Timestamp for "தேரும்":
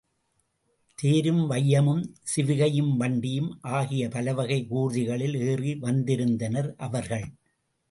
0.97-1.51